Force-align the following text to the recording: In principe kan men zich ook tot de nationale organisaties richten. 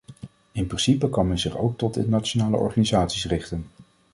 In 0.51 0.67
principe 0.67 1.09
kan 1.09 1.27
men 1.27 1.39
zich 1.39 1.57
ook 1.57 1.77
tot 1.77 1.93
de 1.93 2.09
nationale 2.09 2.57
organisaties 2.57 3.25
richten. 3.25 3.65